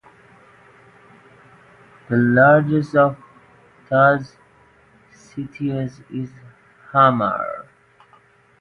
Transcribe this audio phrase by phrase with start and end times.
[2.09, 3.17] The largest of
[3.87, 4.35] those
[5.11, 6.31] cities is
[6.91, 7.67] Hamar.